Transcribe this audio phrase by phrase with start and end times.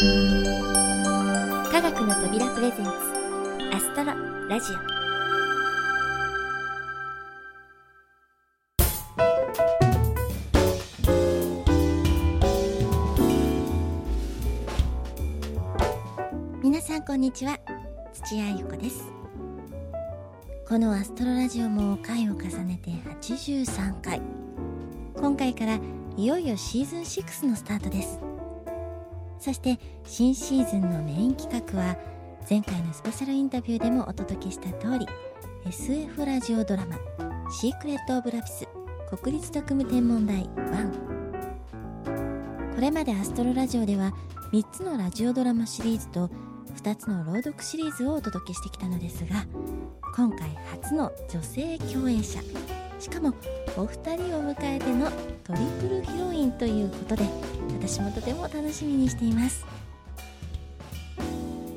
[0.00, 0.06] 科
[1.82, 2.90] 学の扉プレゼンツ
[3.70, 4.14] アストロ
[4.48, 4.76] ラジオ。
[16.62, 17.58] 皆さんこんにちは。
[18.14, 19.04] 土屋ゆ子です。
[20.66, 22.90] このアストロラジオも回を重ねて
[23.20, 24.22] 83回。
[25.14, 25.78] 今回から
[26.16, 28.29] いよいよシーズン6のスタートです。
[29.40, 31.96] そして新シーズンのメイン企画は
[32.48, 35.06] 前回のスペシャルインタビューでもお届けした通り
[35.66, 36.98] SF ラジオドラマ
[37.50, 38.68] 「シークレット・オブ・ラピス
[39.22, 41.10] 国立特務天文台1」
[42.76, 44.12] これまでアストロラジオでは
[44.52, 46.28] 3つのラジオドラマシリーズと
[46.76, 49.46] 2つの朗読シリーズをお届けしてきたのですが
[50.14, 52.40] 今回初の女性共演者。
[53.00, 53.32] しかも
[53.78, 55.10] お二人を迎えての
[55.42, 57.24] トリプルヒロインということで
[57.80, 59.64] 私もとても楽しみにしています。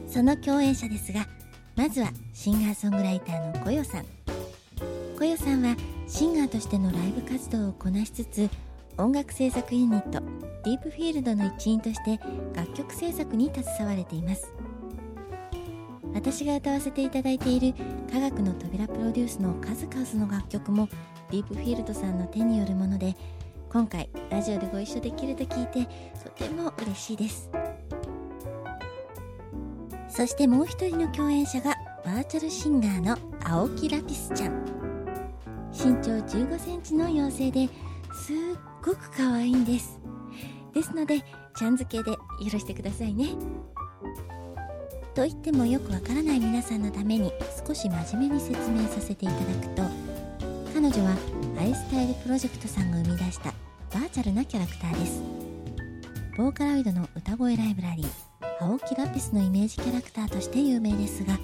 [0.09, 1.25] その共演者ですが
[1.75, 4.05] まずはシンガーソングライターのこよさん。
[5.17, 8.49] こよさんはシンガーとしてのライブ活動をこなしつつ
[8.97, 10.21] 音楽制作ユニット
[10.65, 12.19] ディープフィールドの一員として
[12.53, 14.51] 楽曲制作に携われています。
[16.13, 17.73] 私が歌わせていただいている
[18.11, 20.87] 科学の扉プロデュースの数々の楽曲も
[21.31, 23.15] ディープフィールドさんの手によるもので
[23.69, 25.89] 今回ラジオでご一緒できると聞いて
[26.23, 27.49] とても嬉しいです。
[30.07, 34.63] そしてもう一人の共演者がバーチャルシンガーの青木ラピスちゃん。
[35.71, 37.67] 身長1 5センチの妖精で
[38.13, 38.35] すっ
[38.85, 39.99] ごく可愛いんです。
[40.71, 41.23] ですので
[41.55, 42.19] ちゃん付けでよ
[42.51, 43.29] ろしてくださいね。
[45.15, 47.31] と言ってもよくわからない皆さんのために
[47.65, 49.83] 少し真面目に説明させていただくと
[50.73, 51.15] 彼女は
[51.59, 53.53] アイスタイルプロジェクトさんが生み出した
[53.93, 55.43] バーチャルなキャラクターです。
[56.35, 58.07] ボーカロイドの歌声ライブラリー
[58.59, 61.37] 青木ラピスのイメージキャラクターとして有名ですが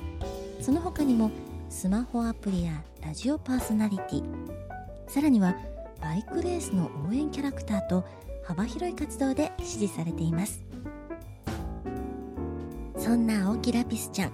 [0.59, 1.29] その他にも
[1.69, 4.23] スマホアプリやラジオパーソナリティ
[5.07, 5.55] さらには
[6.01, 8.03] バイクレースの応援キャラクターと
[8.43, 10.68] 幅広い活動で支持されています。
[13.09, 14.31] そんな青木ラピスちゃん。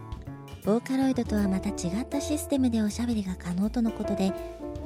[0.66, 4.34] ボーカロイドとはまた違ったシステムでおしゃべりが可能とのことで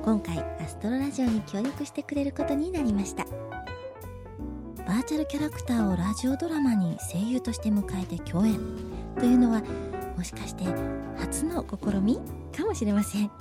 [0.03, 3.25] 今回アストロラジオに協力してくれることになりました。
[4.85, 8.59] バーチャルキャラクターをラジオドラマに声優として迎えて共演。
[9.17, 9.63] というのは
[10.16, 10.66] もしかして
[11.17, 12.19] 初の試み
[12.55, 13.31] かもしれません。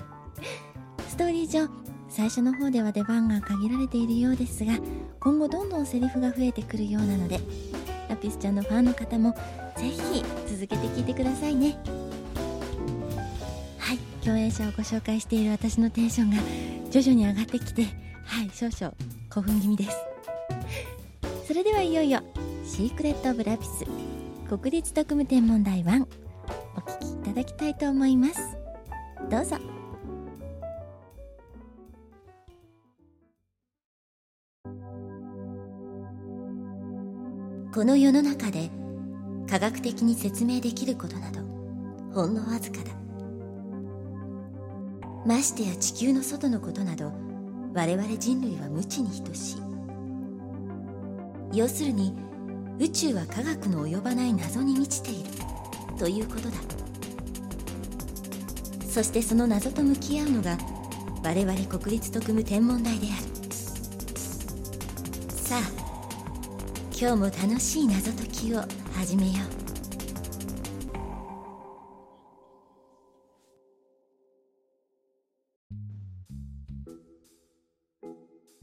[1.10, 1.68] ストーリー上
[2.08, 4.78] 最初の方では出番が限られているようですが
[5.20, 7.38] 今後どんどんセリフが増えてくるようなので
[8.08, 9.32] ラピスちゃんのファンの方も
[9.76, 11.76] ぜひ続けて聞いてくださいね。
[13.78, 16.36] はい共演者をご紹介している私のテンションが
[16.90, 17.84] 徐々に上がってきて
[18.24, 18.94] はい少々
[19.30, 19.96] 興奮気味です。
[21.46, 22.20] それではいよいよ
[22.64, 23.84] 「シークレット・オブ・ラピス
[24.48, 26.06] 国立特務天文台1」
[26.76, 28.40] お聴きいただきたいと思います。
[29.30, 29.77] どうぞ。
[37.78, 38.70] この世の中で
[39.48, 41.42] 科学的に説明できることなど
[42.12, 42.90] ほんのわずかだ。
[45.24, 47.12] ましてや地球の外のことなど
[47.74, 49.62] 我々人類は無知に等しい。
[51.52, 52.16] 要するに
[52.80, 55.30] 宇宙は科学の及ばない謎に満ちている。
[56.00, 56.56] ということだ。
[58.90, 60.58] そしてその謎と向き合うのが
[61.22, 63.37] 我々国立特務天文台である。
[67.00, 68.60] 今日も楽しい謎解きを
[68.92, 69.34] 始めよ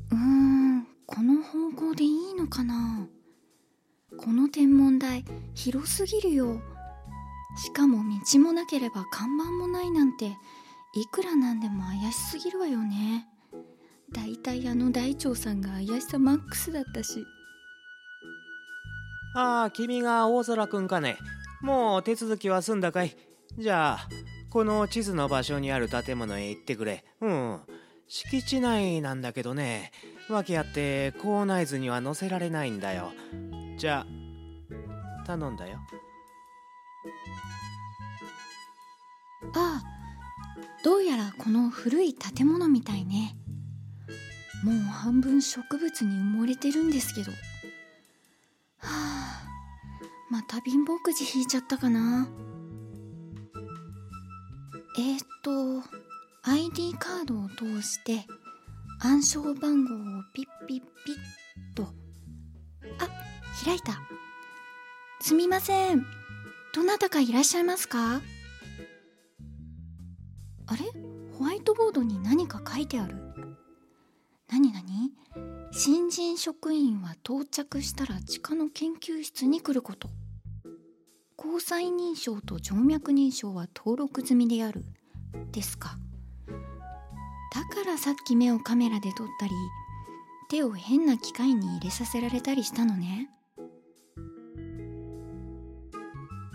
[0.09, 0.15] う。
[0.15, 3.07] んこの方向でいいのかな？
[4.17, 6.59] この天文台広すぎるよ。
[7.63, 7.99] しかも
[8.33, 13.27] 道もなければ看板もないなんていくらなんでも怪しすぎるわよね。
[14.11, 17.23] だいたいあの大腸さんが怪しさマックスだったし。
[19.35, 21.17] ああ君が大空くんかね。
[21.61, 23.15] もう手続きは済んだかい？
[23.57, 24.09] じゃあ
[24.49, 27.03] この地図の場所にある建物へ行ってくれ。
[27.19, 27.59] うん。
[28.07, 29.91] 敷地内なんだけどね。
[30.29, 33.11] 訳あって校内図には載せられないんだよ。
[33.77, 34.05] じゃ
[35.21, 35.79] あ頼んだよ。
[39.53, 39.83] ああ
[40.83, 43.35] どうやらこの古い建物みたいね。
[44.63, 47.31] もう半分植物に埋もれてるんですけど。
[47.31, 47.37] は
[48.83, 49.14] あ。
[50.35, 52.27] また貧乏くじ引いちゃったかな？
[54.97, 55.81] えー、っと
[56.43, 58.25] ID カードを通して
[58.99, 59.97] 暗証番号を
[60.33, 61.15] ピッピッピッ
[61.73, 61.83] と。
[62.99, 63.07] あ
[63.63, 63.93] 開いた。
[65.21, 66.05] すみません。
[66.73, 68.19] どなたかいらっしゃいますか？
[70.67, 70.83] あれ？
[71.39, 73.15] ホワイトボードに何か書いてある。
[74.49, 75.13] 何何？
[75.71, 80.09] 新人職員は到着したら地下の研究室に来ること。
[81.37, 84.85] 交際認証と静脈認証は登録済みである。
[85.51, 85.97] ですか。
[86.47, 89.53] だからさっき目をカメラで撮ったり
[90.49, 93.29] 手を変な機械に入れさせられたりしたのね。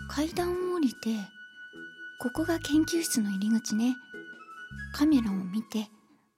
[0.09, 0.95] 階段を降りて
[2.19, 3.95] ここが研究室の入り口ね。
[4.93, 5.87] カメラを見て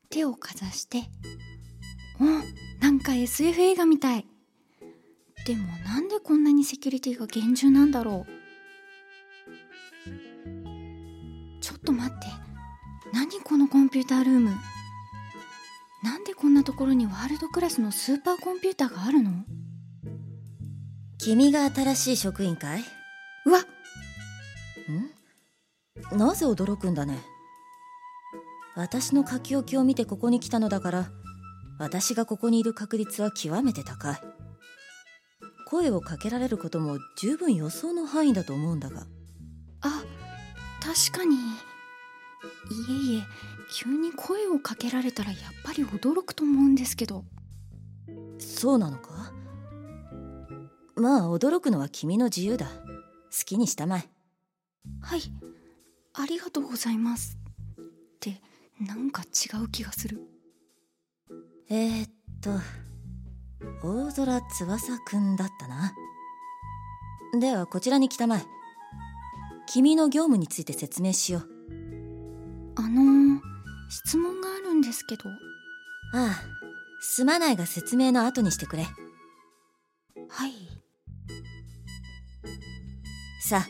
[0.10, 1.04] 手をかざして
[2.20, 2.24] お
[2.84, 4.23] なんか SF 映画みたい。
[5.46, 8.32] でもなんでこんなにセキュリティが厳重なんだろう。
[11.62, 12.28] ちょっと待って。
[13.12, 14.52] 何このコンピュータールーム。
[16.02, 19.32] なんでこんなところにワールドクラスのスーパーコンピューターがあるの？
[21.18, 22.84] 君が新しい職員かい？
[23.46, 23.60] うわ。
[26.12, 26.18] ん？
[26.18, 27.20] なぜ驚くんだね？
[28.76, 31.12] 私の書き置きを見てここに来たのだから
[31.80, 34.22] 私がここにいる確率は極めて高い
[35.74, 39.08] 声をかけられることも十分予想の範囲だと思うんだが。
[39.82, 40.04] あ
[40.80, 41.36] 確かに。
[41.36, 41.40] い
[42.90, 43.24] えいえ
[43.74, 47.26] 急に声をかけられたらやっぱり驚くと思うんですけど。
[48.38, 49.34] そうなのか？
[50.96, 52.68] まあ驚くのは君の自由だ。
[52.68, 52.72] 好
[53.44, 54.08] きにしたまえ。
[55.02, 55.22] はい。
[56.14, 57.40] ありがとうございます。
[57.80, 57.84] っ
[58.20, 58.40] て
[58.80, 60.20] なんか違う気がする。
[61.68, 62.10] えー、っ
[62.42, 62.52] と
[63.82, 65.94] 大空翼くんだったな。
[67.40, 68.46] ではこちらに来たまえ。
[69.68, 71.50] 君の業務について説明しよう。
[72.76, 73.40] あのー、
[73.90, 75.24] 質問があるんですけど。
[76.16, 76.64] ああ
[77.02, 78.84] すまないが説明の後にしてくれ。
[80.30, 80.52] はい。
[83.42, 83.68] さあ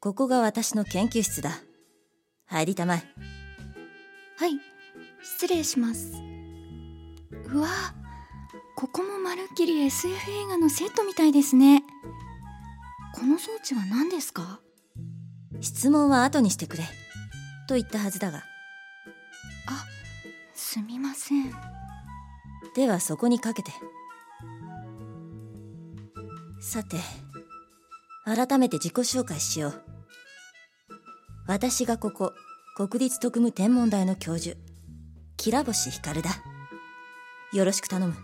[0.00, 1.50] ここが私の研究室だ。
[2.46, 3.04] 入りたまえ。
[4.38, 4.60] はい
[5.22, 6.12] 失礼します。
[7.52, 7.68] うわ
[8.78, 11.82] ここもまるっきり SF 映画のセットみたいですね。
[13.14, 14.60] この装置は何ですか？
[15.62, 16.84] 質問は後にしてくれ。
[17.68, 18.40] と言ったはずだが。
[18.40, 18.42] あ
[20.54, 21.50] すみません。
[22.74, 23.72] ではそこにかけて。
[26.60, 26.98] さて
[28.26, 29.82] 改めて自己紹介しよう。
[31.46, 32.34] 私がここ
[32.76, 34.54] 国立特務天文台の教授
[35.38, 36.30] きらぼしひかるだ。
[37.54, 38.14] よろしく頼む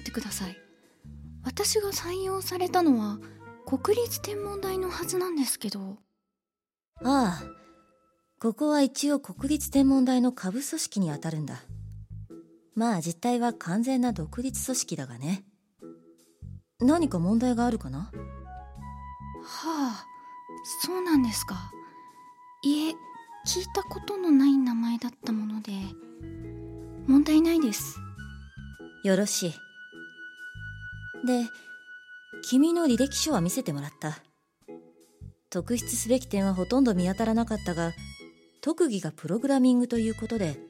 [0.00, 0.56] 待ってください。
[1.44, 3.18] 私が採用されたのは
[3.66, 5.98] 国立天文台のはずなんですけど。
[7.04, 7.44] ああ
[8.40, 11.62] ここは一応国立天文台の下部組織にあたるんだ。
[12.74, 15.44] まあ実態は完全な独立組織だがね。
[16.80, 17.98] 何か問題があるかな？
[17.98, 18.10] は
[19.42, 20.06] あ
[20.82, 21.70] そうなんですか。
[22.62, 22.90] いえ
[23.46, 25.72] 聞いたことのない名前だったもので。
[27.06, 27.98] 問題ないです。
[29.04, 29.54] よろしい
[31.24, 31.46] で
[32.42, 34.18] 君の履歴書は見せてもらった。
[35.50, 37.92] 特筆すべき点はほとんど見当たらなかったが
[38.60, 40.60] 特技がプログラミングということで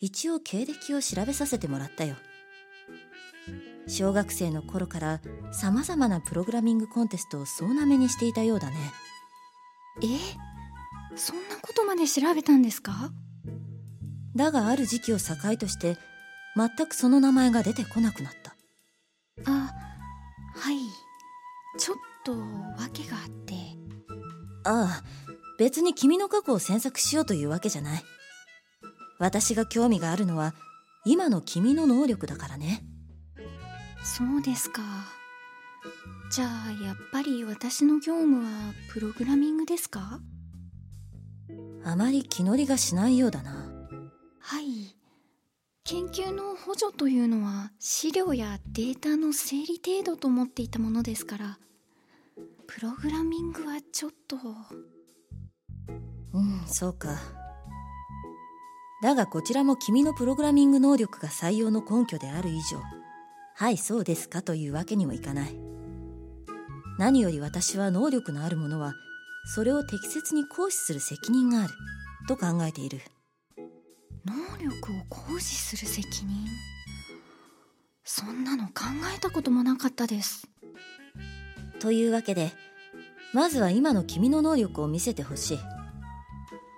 [0.00, 2.16] 一応経歴を調べさせてもらったよ。
[3.86, 5.20] 小学生の頃から
[5.52, 8.76] 様々なプログラミングコンテストを総なめにしていたようだね。
[10.02, 10.06] え？
[11.16, 13.12] そんなことまで調べたんですか？
[14.34, 15.96] だがある時期を境として
[16.56, 18.56] 全くその名前が出てこなくなった。
[19.46, 19.72] あ
[20.54, 20.78] はい。
[21.78, 22.32] ちょっと
[22.80, 23.54] 訳があって。
[24.64, 25.04] ああ
[25.58, 28.04] 別に君の過去を詮索しようというわけじゃない。
[29.18, 30.54] 私が興味があるのは
[31.04, 32.84] 今の君の能力だからね。
[34.02, 34.82] そうですか。
[36.30, 36.48] じゃあ
[36.84, 40.20] やっぱり私の業務はプログラミングですか？
[41.84, 43.70] あまり気乗りがしないようだな。
[44.40, 44.73] はい
[45.86, 51.58] 研究の補助というのは資料やデータの整理程度と思っていたものですから
[52.66, 54.36] プログラミングはちょっと。
[56.32, 57.18] うんそうか。
[59.02, 62.80] だがこちらも君のプログラミング能力が採用の根拠である以上
[63.54, 65.54] はいそうですかというわけにもいかない。
[66.98, 68.94] 何より私は能力のある者は
[69.54, 71.74] それを適切に行使する責任がある
[72.26, 73.00] と考えている。
[74.24, 76.46] 能力を行使する責任？
[78.04, 78.72] そんなの考
[79.14, 80.48] えたこともなかったです。
[81.80, 82.52] というわけで
[83.32, 85.58] まずは今の君の能力を見せてほしい。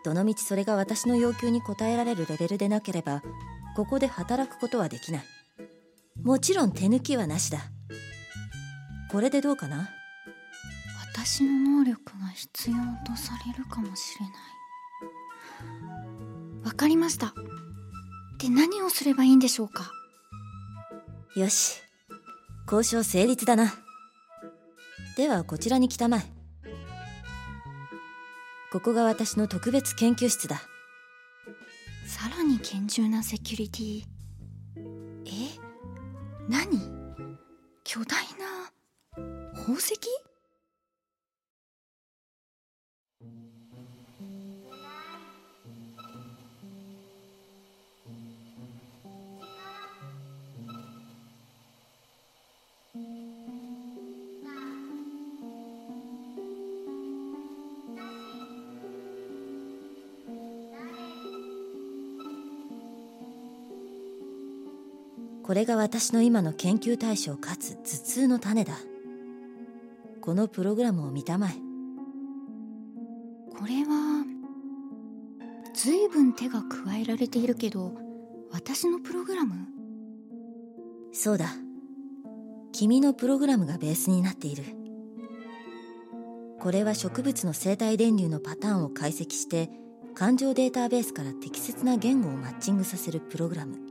[0.05, 3.23] どのみちそれが私の要求に応えられるレベルでなければ
[3.77, 5.25] ここで働くことはできない。
[6.23, 7.59] もちろん手抜きはなしだ。
[9.11, 9.91] これでどうかな？
[11.13, 14.35] 私の能力が必要とされるかもしれない
[16.67, 17.33] わかりました。
[18.39, 19.93] で何をすればいいんでしょうか？
[21.37, 21.81] よし。
[22.71, 23.73] 交渉成立だな。
[25.17, 26.23] ではこちらに来たまえ。
[28.73, 30.61] ここが私の特別研究室だ。
[32.05, 34.03] さらに厳重なセキュリティ。
[35.27, 35.31] え？
[36.49, 36.81] 何？
[37.85, 38.73] 巨大な
[39.55, 39.95] 宝石？
[65.47, 68.75] これが私の今の研究対象かつ頭痛の種だ。
[70.21, 71.53] このプログラムを見たまえ。
[73.57, 74.25] これは
[75.73, 77.95] 随分手が加えられているけど
[78.51, 79.55] 私のプログラム？
[81.13, 81.51] そうだ。
[82.73, 84.65] 君のプログラムがベースになっている。
[86.59, 89.71] これは植物の生態電流のパターンを解析して
[90.17, 93.86] 感情データベースから適切な言語をマッチングさせるプログラム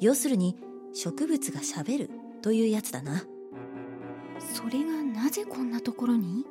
[0.00, 0.56] 要するに
[0.94, 2.10] 植物がしゃべる
[2.42, 3.24] というやつだな。
[4.54, 6.44] それがなぜこんなところに？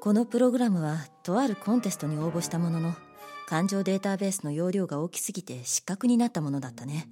[0.00, 2.94] このプログラムはとあるコンテストに応募したものの
[3.46, 7.08] 感情データベースの容量が大きすぎて失格になったものだったね。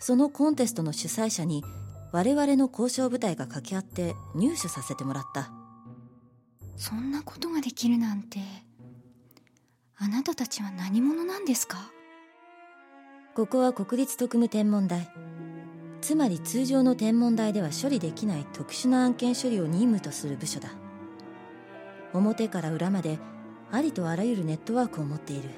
[0.00, 1.64] そのコンテストの主催者に
[2.12, 5.50] 我々の交渉部隊が掛け合って入手させてもらった。
[6.76, 8.40] そんなことができるなんて。
[9.96, 11.90] あなたたちは何者なんですか？
[13.38, 15.08] ここは国立特務天文台。
[16.00, 20.70] つまり通常の天文台では処理できない特殊な案件処理を任務とする部署だ。
[22.12, 23.20] 表から裏まで
[23.70, 25.50] ありとあらゆるネットワークを持っている。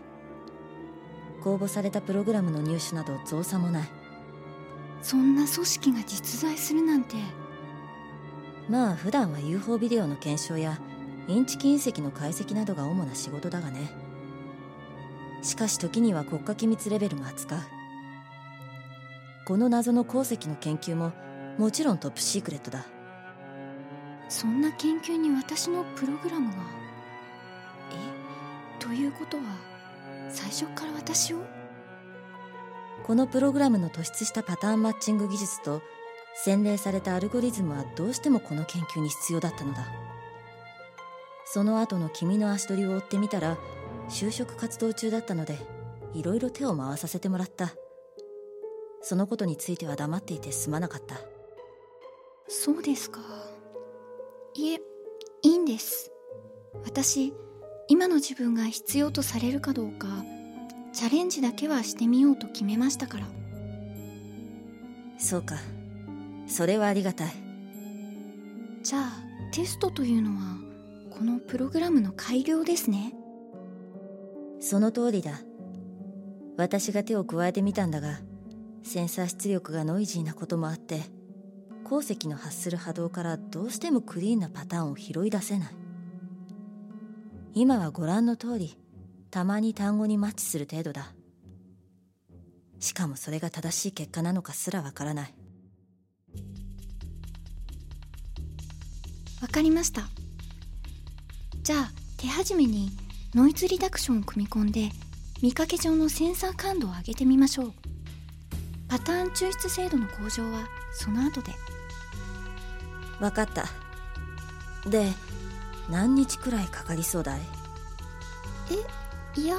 [1.43, 3.89] 公募されたプログラムの入手など造作もない。
[5.01, 7.15] そんな組織が実在するなんて。
[8.69, 10.79] まあ普段は UFO ビデオの検証や
[11.29, 13.91] インチキ隕石の解析などが主な仕事だがね
[15.43, 17.59] しかし時には国家機密レベルも扱う。
[19.47, 21.13] この謎の鉱石の研究も
[21.59, 22.87] もちろんトップシークレットだ。
[24.29, 26.57] そんな研究に私のプログラムが
[28.79, 28.81] え？
[28.85, 29.43] ということは
[30.29, 31.39] 最初から私を？
[33.05, 35.83] このプログラムの突出したパターンマッチング技術と
[36.45, 39.89] 洗練されたアルゴリズムはどうしてもこの研究に必要だったのだ。
[41.45, 43.59] その後の君の足取りを追ってみたら
[44.11, 45.57] 就職活動中だったので
[46.15, 47.75] いろいろ手を回させてもらった。
[49.03, 51.21] そのことについては黙っていてすまなかった。
[52.49, 53.21] そうですか。
[54.55, 54.81] いえ
[55.43, 56.11] いいんです。
[56.85, 57.33] 私
[57.89, 60.07] 今の自分が必要とされるかどうか
[60.93, 63.27] チャレンジだけはしてみようと決めましたから。
[65.19, 65.57] そうか。
[66.47, 67.33] それはありがたい。
[68.83, 69.13] じゃあ
[69.53, 70.59] テストというのは
[71.11, 73.15] このプログラムの改良ですね
[74.61, 75.41] その通りだ。
[76.57, 78.21] 私が手を加えてみたんだが
[78.83, 81.01] センサー出力がノイジーなこともあって
[81.85, 85.75] 鉱石の発する波動からどうしてもクリーンなパターンを拾い出せない。
[87.55, 88.77] 今はご覧の通り
[89.31, 91.13] たまに単語にマッチする程度だ。
[92.79, 95.35] しかもそれが正しい結果なのかすらわからない。
[99.43, 100.03] わかりました。
[101.63, 102.91] じゃあ手始めに
[103.35, 104.91] ノイズリダクションを組み込んで
[105.41, 107.73] 見かけ上のセンサー感度を上げてみましょう。
[108.89, 111.53] パターン抽出精度の向上はその後で。
[113.21, 113.67] わかった。
[114.89, 115.13] で
[115.89, 117.41] 何日くらいかかりそうだい？
[119.37, 119.57] えいや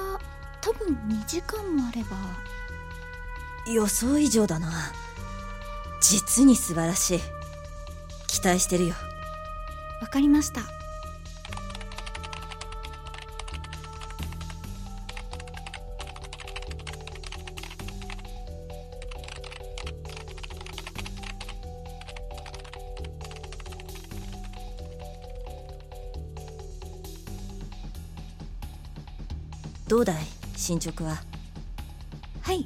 [0.60, 2.18] 多分2時間もあれば。
[3.72, 4.70] 予想以上だな。
[6.02, 7.20] 実に素晴らしい。
[8.28, 8.96] 期待してるよ。
[10.02, 10.62] わかりました
[30.72, 31.18] 進捗は。
[32.44, 32.66] はい。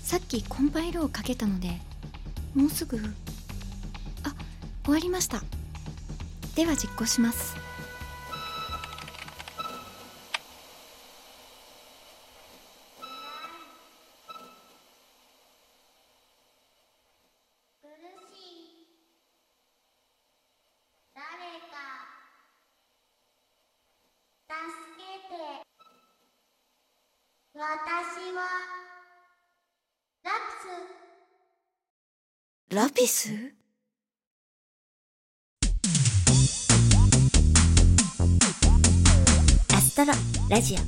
[0.00, 1.80] さっきコンパイルをかけたので
[2.56, 2.98] もうすぐ。
[4.24, 4.34] あ
[4.82, 5.42] 終わりました。
[6.56, 7.54] では実行します。
[33.06, 33.30] ラピス
[39.72, 40.12] アストロ
[40.50, 40.78] ラジオ。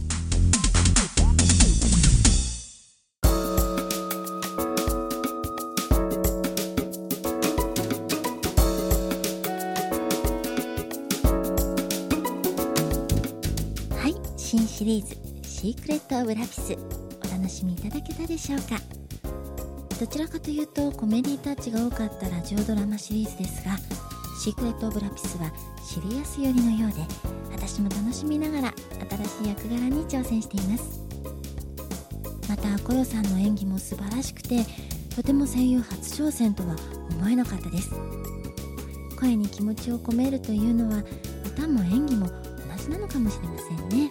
[13.94, 15.16] はい新シリーズ
[15.48, 16.72] 「シークレット・オブ・ラピス」
[17.24, 18.97] お楽しみいただけたでしょうか？
[19.98, 23.76] どちらかというとコメディータッチが多かったラジオドラマシリーズですが
[24.40, 25.52] 「シークレット・オブ・ラピス」は
[25.84, 27.04] シリアス寄りのようで
[27.50, 28.74] 私も楽しみながら
[29.10, 31.00] 新しい役柄に挑戦しています。
[32.48, 34.64] またコヨさんの演技も素晴らしくて
[35.16, 36.76] とても声優初挑戦とは
[37.10, 37.90] 思えなかったです。
[39.18, 41.02] 声に気持ちを込めるというのは
[41.44, 42.34] 歌も演技も同
[42.80, 44.10] じなのかもしれませんね。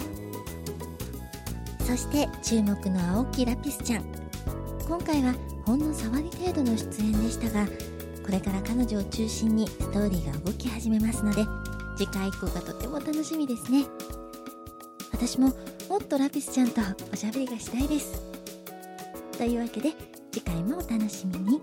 [1.80, 4.04] そして注目の青木ラピスちゃん。
[4.86, 5.34] 今回は
[5.68, 7.68] ほんの触り程度の出演でしたが
[8.26, 11.46] これから彼女を中心にストーリーが動き始めますので
[11.98, 13.84] 次回以降がとても楽しみですね。
[15.12, 15.54] 私も
[15.90, 16.80] もっとラピスちゃんと
[17.12, 18.22] おしゃべりがしたいです。
[19.38, 19.92] というわけで
[20.32, 21.62] 次回もお楽しみに。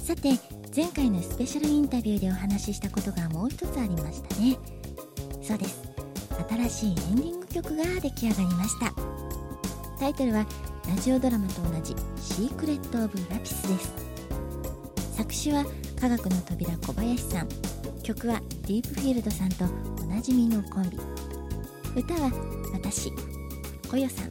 [0.00, 0.38] さて
[0.76, 4.58] 前回のスペシャルインタビューでお話ししたことがもう一つありましたね。
[5.40, 5.82] そうです。
[6.50, 8.92] 新しいエンディング曲が出来上がりました。
[9.98, 10.44] タイトルは
[10.88, 13.92] ラジオドラマと同じ「シークレット・オブ・ラピス」です。
[15.16, 15.64] 作詞は
[16.00, 17.48] 科学の扉小林さん。
[18.02, 19.64] 曲はディープフィールドさんと
[20.02, 20.98] おなじみのコンビ。
[21.96, 22.30] 歌は
[22.72, 23.10] 私
[23.90, 24.28] コヨさん。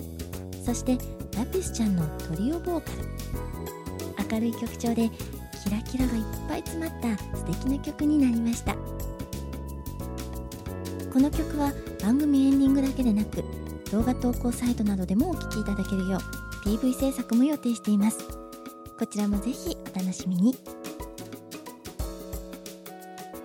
[0.63, 0.97] そして
[1.35, 4.33] ラピスちゃんのトリオボーカル。
[4.33, 5.09] 明るい曲調で
[5.63, 8.75] キラキラがいっぱい詰まった素敵な曲になりました。
[11.11, 13.43] この曲は番組エンディングだけでなく
[13.91, 18.19] 動画投稿サイトなどでもお聴きいただけるよう PV 制作も予定しています。
[18.97, 20.55] こちらもぜひお楽しみに。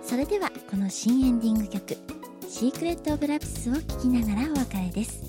[0.01, 1.97] それではこの新エンディング曲
[2.47, 5.21] 「シークレット・オブ・ラピス」を聴きながらお別れです。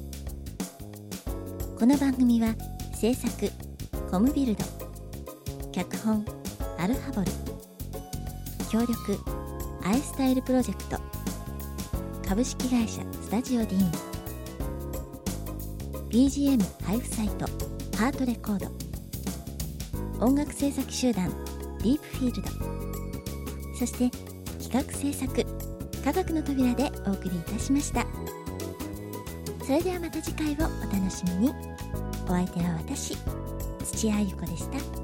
[1.76, 2.54] この番組は
[2.94, 3.50] 制作
[4.08, 4.64] コムビルド
[5.72, 6.24] 脚本
[6.78, 7.26] アルハボル
[8.70, 9.18] 協力
[9.82, 10.98] アイスタイルプロジェクト
[12.28, 14.10] 株式会社スタジオディーン
[16.10, 17.46] BGM 配布サイト
[18.00, 20.24] ハートレコード。
[20.24, 21.28] 音楽制作集団
[21.80, 22.48] ディープフィールド。
[23.78, 24.08] そして
[24.58, 25.44] 企画制作
[26.02, 28.06] 科学の扉でお送りいたしました。
[29.66, 31.54] それではまた次回をお楽しみに。
[32.24, 33.18] お相手は私
[33.84, 34.99] 土屋ゆ子でした。